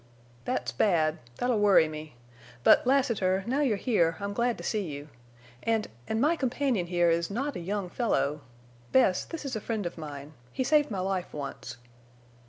[0.45, 1.19] "That's bad.
[1.37, 2.15] That'll worry me.
[2.63, 5.09] But, Lassiter, now you're here I'm glad to see you.
[5.61, 8.41] And—and my companion here is not a young fellow!...
[8.91, 10.33] Bess, this is a friend of mine.
[10.51, 11.77] He saved my life once."